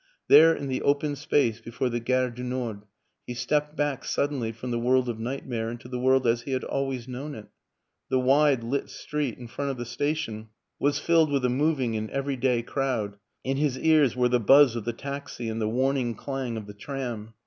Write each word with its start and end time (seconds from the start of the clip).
There, 0.29 0.51
in 0.55 0.67
the 0.67 0.81
open 0.81 1.15
space 1.15 1.61
before 1.61 1.87
the 1.89 1.99
Gare 1.99 2.31
du 2.31 2.43
Nord, 2.43 2.85
he 3.27 3.35
stepped 3.35 3.75
back 3.77 4.03
suddenly 4.03 4.51
from 4.51 4.71
the 4.71 4.79
world 4.79 5.07
of 5.07 5.19
nightmare 5.19 5.69
into 5.69 5.87
the 5.87 5.99
world 5.99 6.25
as 6.25 6.41
he 6.41 6.53
had 6.53 6.63
always 6.63 7.07
known 7.07 7.35
it. 7.35 7.49
The 8.09 8.19
wide, 8.19 8.63
lit 8.63 8.89
street 8.89 9.37
in 9.37 9.45
front 9.47 9.69
of 9.69 9.77
the 9.77 9.85
station 9.85 10.49
was 10.79 10.97
filled 10.97 11.29
with 11.31 11.45
a 11.45 11.49
moving 11.49 11.95
and 11.95 12.09
everyday 12.09 12.63
crowd, 12.63 13.17
in 13.43 13.57
his 13.57 13.77
ears 13.77 14.15
were 14.15 14.29
the 14.29 14.39
buzz 14.39 14.75
of 14.75 14.85
the 14.85 14.91
taxi 14.93 15.47
and 15.49 15.61
the 15.61 15.69
warning 15.69 16.15
clang 16.15 16.57
of 16.57 16.65
the 16.65 16.73
tram. 16.73 17.35